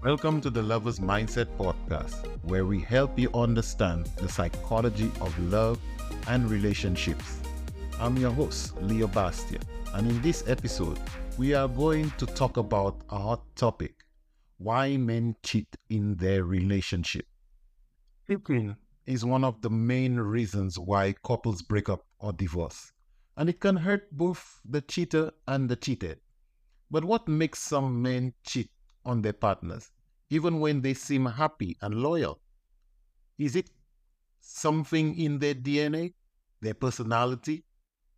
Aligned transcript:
Welcome 0.00 0.40
to 0.42 0.50
the 0.50 0.62
Lover's 0.62 1.00
Mindset 1.00 1.48
Podcast, 1.56 2.24
where 2.44 2.64
we 2.64 2.78
help 2.78 3.18
you 3.18 3.30
understand 3.34 4.06
the 4.18 4.28
psychology 4.28 5.10
of 5.20 5.36
love 5.50 5.80
and 6.28 6.48
relationships. 6.48 7.40
I'm 7.98 8.16
your 8.16 8.30
host, 8.30 8.80
Leo 8.80 9.08
Bastia, 9.08 9.58
and 9.94 10.08
in 10.08 10.22
this 10.22 10.44
episode, 10.46 11.00
we 11.36 11.52
are 11.52 11.66
going 11.66 12.12
to 12.18 12.26
talk 12.26 12.58
about 12.58 13.00
a 13.10 13.18
hot 13.18 13.42
topic 13.56 14.04
why 14.58 14.96
men 14.96 15.34
cheat 15.42 15.66
in 15.90 16.14
their 16.14 16.44
relationship. 16.44 17.26
Cheating 18.28 18.76
is 19.04 19.24
one 19.24 19.42
of 19.42 19.60
the 19.62 19.70
main 19.70 20.14
reasons 20.14 20.78
why 20.78 21.12
couples 21.24 21.60
break 21.60 21.88
up 21.88 22.06
or 22.20 22.32
divorce, 22.32 22.92
and 23.36 23.48
it 23.48 23.58
can 23.58 23.74
hurt 23.74 24.16
both 24.16 24.60
the 24.64 24.80
cheater 24.80 25.32
and 25.48 25.68
the 25.68 25.74
cheated. 25.74 26.20
But 26.88 27.04
what 27.04 27.26
makes 27.26 27.58
some 27.58 28.00
men 28.00 28.32
cheat 28.44 28.70
on 29.08 29.22
their 29.22 29.32
partners, 29.32 29.90
even 30.30 30.60
when 30.60 30.82
they 30.82 30.94
seem 30.94 31.26
happy 31.26 31.76
and 31.80 31.94
loyal? 31.94 32.40
Is 33.38 33.56
it 33.56 33.70
something 34.40 35.18
in 35.18 35.38
their 35.38 35.54
DNA, 35.54 36.14
their 36.60 36.74
personality, 36.74 37.64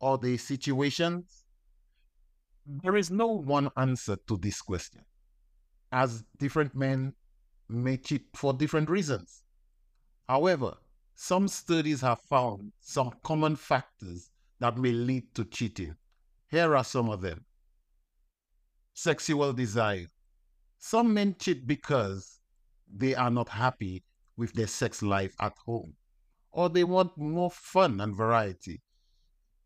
or 0.00 0.18
their 0.18 0.36
situations? 0.36 1.44
There 2.66 2.96
is 2.96 3.10
no 3.10 3.28
one 3.28 3.70
answer 3.76 4.16
to 4.26 4.36
this 4.36 4.60
question, 4.60 5.04
as 5.90 6.24
different 6.38 6.74
men 6.74 7.14
may 7.68 7.96
cheat 7.96 8.26
for 8.34 8.52
different 8.52 8.90
reasons. 8.90 9.42
However, 10.28 10.76
some 11.14 11.48
studies 11.48 12.00
have 12.00 12.20
found 12.20 12.72
some 12.80 13.12
common 13.22 13.56
factors 13.56 14.30
that 14.58 14.76
may 14.76 14.92
lead 14.92 15.34
to 15.36 15.44
cheating. 15.44 15.96
Here 16.50 16.76
are 16.76 16.84
some 16.84 17.08
of 17.08 17.20
them 17.20 17.44
sexual 18.94 19.52
desire. 19.52 20.06
Some 20.84 21.14
men 21.14 21.36
cheat 21.38 21.64
because 21.64 22.40
they 22.92 23.14
are 23.14 23.30
not 23.30 23.48
happy 23.48 24.02
with 24.36 24.52
their 24.52 24.66
sex 24.66 25.00
life 25.00 25.32
at 25.38 25.56
home, 25.64 25.94
or 26.50 26.68
they 26.68 26.82
want 26.82 27.16
more 27.16 27.52
fun 27.52 28.00
and 28.00 28.16
variety. 28.16 28.82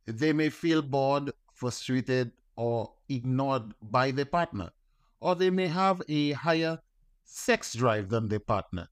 They 0.06 0.34
may 0.34 0.50
feel 0.50 0.82
bored, 0.82 1.32
frustrated, 1.54 2.32
or 2.54 2.92
ignored 3.08 3.72
by 3.80 4.10
their 4.10 4.26
partner, 4.26 4.70
or 5.18 5.34
they 5.34 5.48
may 5.48 5.68
have 5.68 6.02
a 6.06 6.32
higher 6.32 6.78
sex 7.24 7.72
drive 7.72 8.10
than 8.10 8.28
their 8.28 8.38
partner. 8.38 8.86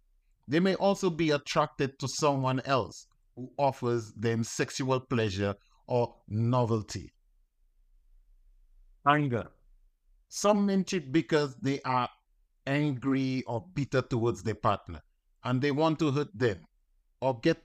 They 0.49 0.61
may 0.61 0.77
also 0.77 1.11
be 1.11 1.31
attracted 1.31 1.99
to 1.99 2.09
someone 2.09 2.61
else 2.65 3.07
who 3.37 3.53
offers 3.59 4.13
them 4.15 4.45
sexual 4.45 4.99
pleasure 4.99 5.57
or 5.87 6.17
novelty. 6.27 7.13
Anger. 9.07 9.51
Some 10.29 10.67
men 10.67 10.85
cheat 10.85 11.13
because 11.13 11.55
they 11.63 11.81
are 11.83 12.09
angry 12.67 13.43
or 13.47 13.67
bitter 13.75 14.03
towards 14.03 14.43
their 14.43 14.55
partner 14.55 15.01
and 15.45 15.61
they 15.61 15.71
want 15.71 15.99
to 15.99 16.11
hurt 16.11 16.37
them 16.37 16.59
or 17.21 17.39
get 17.41 17.63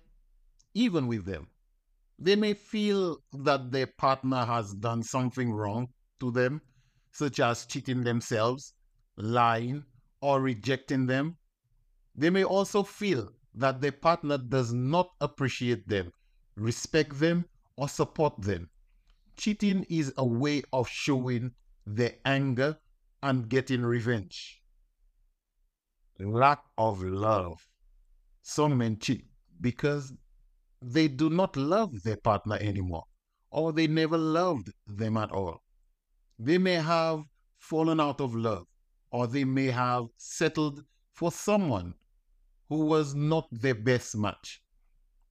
even 0.73 1.08
with 1.08 1.25
them. 1.25 1.47
They 2.19 2.36
may 2.36 2.53
feel 2.53 3.17
that 3.33 3.72
their 3.72 3.88
partner 3.88 4.45
has 4.45 4.73
done 4.73 5.03
something 5.03 5.52
wrong 5.53 5.88
to 6.20 6.31
them, 6.31 6.61
such 7.11 7.39
as 7.39 7.66
cheating 7.66 8.03
themselves, 8.03 8.73
lying, 9.17 9.86
or 10.22 10.42
rejecting 10.42 11.05
them. 11.05 11.38
They 12.16 12.30
may 12.30 12.44
also 12.44 12.83
feel 12.83 13.31
that 13.55 13.81
their 13.81 13.94
partner 13.94 14.38
does 14.38 14.73
not 14.73 15.09
appreciate 15.22 15.88
them, 15.88 16.11
respect 16.55 17.20
them, 17.20 17.45
or 17.77 17.88
support 17.88 18.42
them. 18.42 18.70
Cheating 19.38 19.86
is 19.89 20.14
a 20.17 20.25
way 20.25 20.64
of 20.73 20.89
showing 20.89 21.52
their 21.86 22.16
anger 22.25 22.77
and 23.23 23.50
getting 23.50 23.83
revenge. 23.83 24.58
Lack 26.22 26.62
of 26.78 27.02
love. 27.02 27.66
Some 28.42 28.78
men 28.80 29.00
cheat 29.00 29.25
because 29.62 30.12
they 30.81 31.08
do 31.08 31.30
not 31.30 31.56
love 31.56 32.03
their 32.03 32.17
partner 32.17 32.58
anymore, 32.58 33.05
or 33.52 33.71
they 33.71 33.88
never 33.88 34.17
loved 34.17 34.70
them 34.86 35.16
at 35.16 35.32
all. 35.32 35.64
They 36.38 36.58
may 36.58 36.73
have 36.73 37.23
fallen 37.58 38.02
out 38.02 38.20
of 38.20 38.36
love, 38.36 38.67
or 39.11 39.27
they 39.27 39.45
may 39.45 39.67
have 39.67 40.08
settled 40.17 40.83
for 41.14 41.32
someone 41.32 41.93
who 42.67 42.86
was 42.86 43.16
not 43.16 43.48
their 43.52 43.76
best 43.76 44.17
match. 44.17 44.61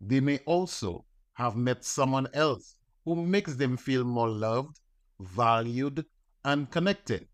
They 0.01 0.21
may 0.21 0.39
also 0.47 1.05
have 1.35 1.55
met 1.55 1.85
someone 1.85 2.29
else 2.33 2.77
who 3.05 3.15
makes 3.15 3.57
them 3.57 3.77
feel 3.77 4.05
more 4.05 4.29
loved, 4.29 4.81
valued, 5.21 6.07
and 6.45 6.71
connected. 6.71 7.29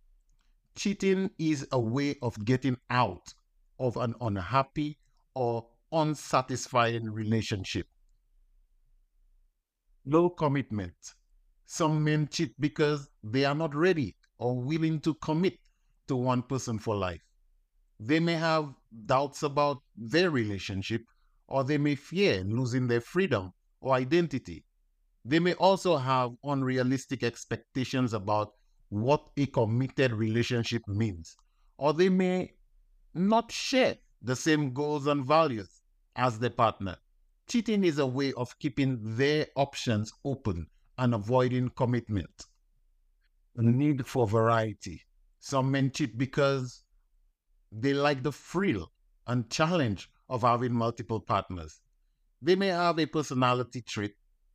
Cheating 0.74 1.30
is 1.38 1.68
a 1.70 1.78
way 1.78 2.16
of 2.20 2.44
getting 2.44 2.76
out 2.90 3.32
of 3.78 3.96
an 3.96 4.14
unhappy 4.20 4.98
or 5.34 5.66
unsatisfying 5.92 7.10
relationship. 7.10 7.86
Low 10.06 10.30
commitment. 10.30 10.94
Some 11.66 12.04
men 12.04 12.28
cheat 12.28 12.52
because 12.60 13.08
they 13.22 13.44
are 13.44 13.54
not 13.54 13.74
ready 13.74 14.16
or 14.38 14.60
willing 14.60 15.00
to 15.00 15.14
commit 15.14 15.58
to 16.08 16.16
one 16.16 16.42
person 16.42 16.78
for 16.78 16.94
life. 16.94 17.22
They 17.98 18.20
may 18.20 18.34
have 18.34 18.74
doubts 19.06 19.42
about 19.42 19.78
their 19.96 20.30
relationship 20.30 21.02
or 21.48 21.64
they 21.64 21.78
may 21.78 21.94
fear 21.94 22.42
losing 22.44 22.86
their 22.86 23.00
freedom 23.00 23.52
or 23.80 23.94
identity. 23.94 24.64
They 25.24 25.38
may 25.38 25.54
also 25.54 25.96
have 25.96 26.32
unrealistic 26.42 27.22
expectations 27.22 28.12
about 28.12 28.52
what 28.90 29.28
a 29.36 29.46
committed 29.46 30.12
relationship 30.12 30.82
means, 30.86 31.36
or 31.78 31.94
they 31.94 32.08
may 32.08 32.52
not 33.14 33.52
share 33.52 33.96
the 34.22 34.36
same 34.36 34.72
goals 34.72 35.06
and 35.06 35.24
values 35.24 35.82
as 36.16 36.38
their 36.38 36.50
partner. 36.50 36.96
Cheating 37.48 37.84
is 37.84 37.98
a 37.98 38.06
way 38.06 38.32
of 38.32 38.58
keeping 38.58 38.98
their 39.16 39.46
options 39.56 40.12
open 40.24 40.66
and 40.98 41.14
avoiding 41.14 41.68
commitment. 41.70 42.46
The 43.54 43.62
need 43.62 44.06
for 44.06 44.26
variety. 44.26 45.02
Some 45.40 45.70
men 45.70 45.90
cheat 45.90 46.16
because 46.16 46.82
they 47.70 47.92
like 47.92 48.22
the 48.22 48.32
thrill 48.32 48.90
and 49.26 49.50
challenge 49.50 50.08
of 50.28 50.42
having 50.42 50.72
multiple 50.72 51.20
partners. 51.20 51.80
They 52.40 52.56
may 52.56 52.68
have 52.68 52.98
a 52.98 53.06
personality 53.06 53.82
trait 53.82 54.12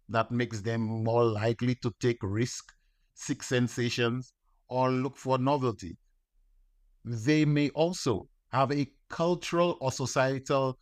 that 0.09 0.31
makes 0.31 0.61
them 0.61 0.81
more 0.81 1.23
likely 1.23 1.75
to 1.75 1.93
take 1.99 2.17
risk, 2.21 2.73
seek 3.13 3.43
sensations, 3.43 4.33
or 4.67 4.89
look 4.89 5.15
for 5.15 5.37
novelty. 5.37 5.97
They 7.05 7.45
may 7.45 7.69
also 7.69 8.29
have 8.51 8.71
a 8.71 8.91
cultural 9.09 9.77
or 9.79 9.91
societal 9.91 10.77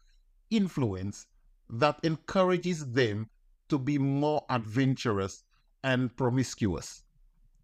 influence 0.50 1.28
that 1.70 2.00
encourages 2.04 2.86
them 2.92 3.30
to 3.70 3.78
be 3.78 3.98
more 3.98 4.46
adventurous 4.50 5.44
and 5.84 6.16
promiscuous. 6.16 7.04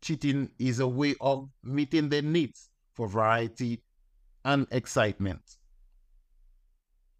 Cheating 0.01 0.51
is 0.59 0.79
a 0.79 0.87
way 0.87 1.15
of 1.21 1.49
meeting 1.63 2.09
their 2.09 2.21
needs 2.21 2.69
for 2.93 3.07
variety 3.07 3.81
and 4.43 4.67
excitement. 4.71 5.57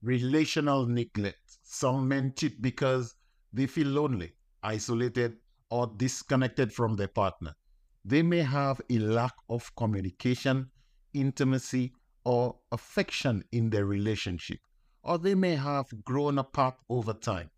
Relational 0.01 0.85
neglect. 0.85 1.59
Some 1.63 2.09
men 2.09 2.33
cheat 2.35 2.61
because 2.61 3.15
they 3.53 3.67
feel 3.67 3.87
lonely, 3.87 4.33
isolated, 4.61 5.37
or 5.69 5.87
disconnected 5.95 6.73
from 6.73 6.95
their 6.97 7.07
partner. 7.07 7.55
They 8.03 8.21
may 8.21 8.39
have 8.39 8.81
a 8.89 8.99
lack 8.99 9.33
of 9.49 9.73
communication, 9.75 10.69
intimacy, 11.13 11.93
or 12.25 12.55
affection 12.71 13.43
in 13.51 13.69
their 13.69 13.85
relationship, 13.85 14.59
or 15.03 15.17
they 15.17 15.35
may 15.35 15.55
have 15.55 15.85
grown 16.03 16.37
apart 16.37 16.75
over 16.89 17.13
time. 17.13 17.49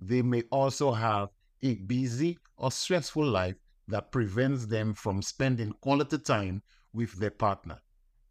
They 0.00 0.22
may 0.22 0.42
also 0.50 0.92
have 0.92 1.28
a 1.62 1.74
busy 1.74 2.38
or 2.56 2.70
stressful 2.70 3.26
life 3.26 3.56
that 3.88 4.12
prevents 4.12 4.66
them 4.66 4.94
from 4.94 5.22
spending 5.22 5.72
quality 5.80 6.18
time 6.18 6.62
with 6.92 7.18
their 7.18 7.30
partner. 7.30 7.78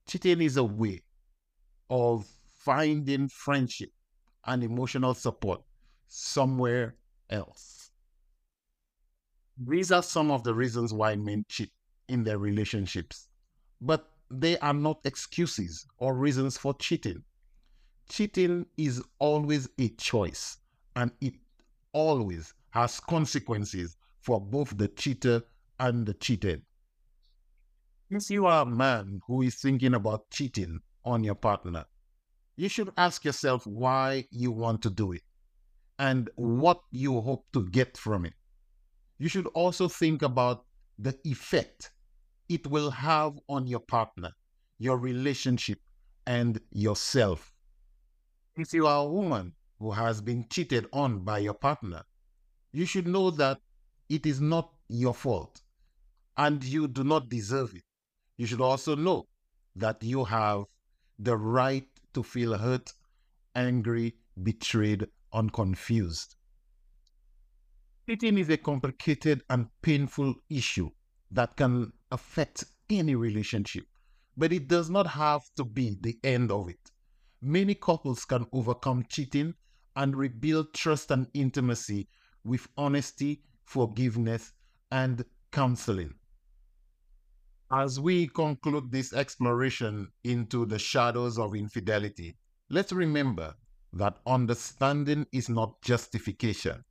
Cheating 0.08 0.41
is 0.41 0.58
a 0.58 0.64
way 0.64 1.02
of 1.90 2.26
finding 2.59 3.28
friendship 3.29 3.90
and 4.46 4.64
emotional 4.64 5.14
support 5.14 5.61
somewhere 6.08 6.96
else. 7.29 7.91
These 9.58 9.91
are 9.91 10.03
some 10.03 10.32
of 10.32 10.44
the 10.44 10.53
reasons 10.53 10.94
why 10.94 11.16
men 11.16 11.46
cheat 11.47 11.72
in 12.08 12.23
their 12.23 12.38
relationships. 12.38 13.28
But 13.79 14.10
they 14.32 14.58
are 14.60 14.74
not 14.74 15.02
excuses 15.06 15.86
or 15.98 16.16
reasons 16.16 16.58
for 16.58 16.74
cheating. 16.76 17.24
Cheating 18.10 18.66
is 18.78 19.02
always 19.20 19.70
a 19.80 19.90
choice 19.90 20.58
and 20.96 21.12
it 21.22 21.34
always 21.94 22.54
has 22.72 23.00
consequences 23.00 23.98
for 24.22 24.40
both 24.40 24.78
the 24.78 24.88
cheater 24.88 25.44
and 25.80 26.06
the 26.06 26.14
cheated. 26.14 26.62
If 28.10 28.30
you 28.30 28.46
are 28.46 28.64
a 28.64 28.66
man 28.66 29.22
who 29.28 29.42
is 29.42 29.56
thinking 29.56 29.94
about 29.94 30.30
cheating 30.30 30.80
on 31.06 31.24
your 31.24 31.36
partner, 31.36 31.86
you 32.56 32.70
should 32.70 32.92
ask 32.98 33.24
yourself 33.26 33.66
why 33.66 34.28
you 34.32 34.52
want 34.52 34.82
to 34.84 34.90
do 34.90 35.14
it 35.14 35.24
and 35.98 36.30
what 36.36 36.82
you 36.92 37.22
hope 37.22 37.46
to 37.54 37.68
get 37.70 37.98
from 37.98 38.26
it. 38.26 38.34
You 39.18 39.30
should 39.30 39.48
also 39.48 39.88
think 39.88 40.22
about 40.22 40.66
the 41.00 41.18
effect 41.24 41.92
it 42.52 42.68
will 42.68 42.92
have 42.92 43.40
on 43.48 43.66
your 43.66 43.80
partner, 43.80 44.32
your 44.78 44.98
relationship, 44.98 45.80
and 46.28 46.59
yourself. 46.70 47.53
If 48.58 48.74
you 48.74 48.88
are 48.88 49.06
a 49.06 49.09
woman 49.09 49.53
who 49.80 49.92
has 49.92 50.20
been 50.20 50.46
cheated 50.50 50.86
on 50.92 51.20
by 51.20 51.40
your 51.40 51.53
partner, 51.53 52.03
you 52.74 52.86
should 52.86 53.08
know 53.08 53.32
that 53.32 53.59
it 54.09 54.26
is 54.26 54.42
not 54.42 54.74
your 54.90 55.14
fault 55.14 55.62
and 56.36 56.62
you 56.62 56.90
do 56.90 57.06
not 57.06 57.30
deserve 57.30 57.74
it. 57.74 57.84
You 58.36 58.46
should 58.48 58.59
also 58.59 58.96
know 58.96 59.30
that 59.78 60.04
you 60.04 60.26
have 60.26 60.66
the 61.18 61.38
right 61.38 61.88
to 62.14 62.22
feel 62.22 62.58
hurt, 62.58 62.92
angry, 63.56 64.16
betrayed, 64.44 65.08
and 65.32 65.54
confused. 65.54 66.36
Cheating 68.09 68.38
is 68.38 68.50
a 68.50 68.58
complicated 68.58 69.42
and 69.50 69.70
painful 69.82 70.36
issue 70.50 70.92
that 71.32 71.56
can 71.56 71.94
affect 72.12 72.66
any 72.90 73.16
relationship, 73.16 73.86
but 74.36 74.52
it 74.52 74.68
does 74.68 74.90
not 74.90 75.08
have 75.08 75.42
to 75.56 75.64
be 75.64 75.98
the 76.02 76.18
end 76.24 76.52
of 76.52 76.70
it. 76.70 76.92
Many 77.42 77.76
couples 77.76 78.26
can 78.26 78.46
overcome 78.52 79.06
cheating 79.10 79.56
and 79.96 80.16
rebuild 80.16 80.74
trust 80.74 81.12
and 81.12 81.28
intimacy 81.34 82.08
with 82.44 82.68
honesty, 82.78 83.44
forgiveness, 83.64 84.54
and 84.92 85.24
counseling. 85.52 86.14
As 87.72 88.00
we 88.00 88.28
conclude 88.28 88.92
this 88.92 89.14
exploration 89.14 90.10
into 90.24 90.66
the 90.66 90.78
shadows 90.78 91.40
of 91.40 91.56
infidelity, 91.56 92.36
let's 92.70 92.92
remember 92.92 93.56
that 93.94 94.20
understanding 94.26 95.26
is 95.32 95.50
not 95.50 95.82
justification. 95.82 96.84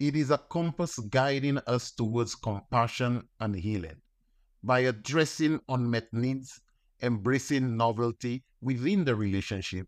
It 0.00 0.16
is 0.16 0.30
a 0.30 0.38
compass 0.38 0.98
guiding 0.98 1.58
us 1.66 1.92
towards 1.92 2.34
compassion 2.34 3.28
and 3.38 3.54
healing. 3.54 4.00
By 4.64 4.80
addressing 4.80 5.60
unmet 5.68 6.12
needs, 6.12 6.60
embracing 7.02 7.76
novelty 7.76 8.44
within 8.62 9.04
the 9.04 9.14
relationship, 9.14 9.86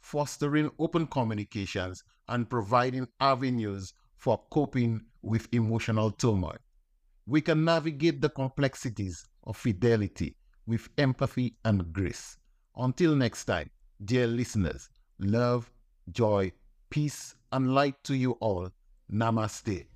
fostering 0.00 0.70
open 0.78 1.06
communications, 1.06 2.02
and 2.28 2.50
providing 2.50 3.06
avenues 3.20 3.94
for 4.16 4.42
coping 4.50 5.02
with 5.22 5.48
emotional 5.52 6.10
turmoil. 6.10 6.58
We 7.26 7.40
can 7.40 7.64
navigate 7.64 8.20
the 8.20 8.30
complexities 8.30 9.24
of 9.44 9.56
fidelity 9.56 10.36
with 10.66 10.88
empathy 10.98 11.56
and 11.64 11.92
grace. 11.92 12.38
Until 12.76 13.14
next 13.14 13.44
time, 13.44 13.70
dear 14.04 14.26
listeners, 14.26 14.90
love, 15.20 15.70
joy, 16.10 16.50
peace, 16.90 17.36
and 17.52 17.72
light 17.72 18.02
to 18.04 18.16
you 18.16 18.32
all. 18.40 18.70
Namaste. 19.08 19.93